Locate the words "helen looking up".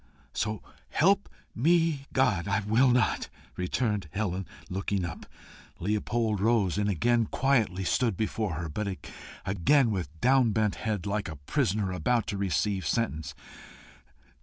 4.09-5.27